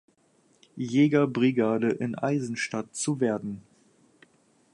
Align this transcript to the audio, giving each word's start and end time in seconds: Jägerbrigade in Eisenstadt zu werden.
Jägerbrigade 0.77 1.91
in 1.91 2.15
Eisenstadt 2.15 2.95
zu 2.95 3.19
werden. 3.19 3.61